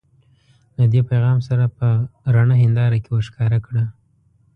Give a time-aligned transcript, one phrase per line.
[0.77, 1.87] له دې پیغام سره په
[2.33, 3.83] رڼه هنداره کې ورښکاره کړه.